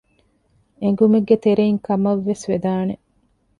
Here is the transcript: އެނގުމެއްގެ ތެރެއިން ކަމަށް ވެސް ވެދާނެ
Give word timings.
އެނގުމެއްގެ 0.81 1.35
ތެރެއިން 1.43 1.81
ކަމަށް 1.85 2.23
ވެސް 2.27 2.45
ވެދާނެ 2.51 2.93